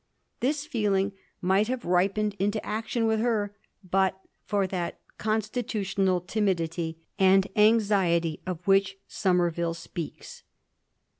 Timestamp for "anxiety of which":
7.55-8.97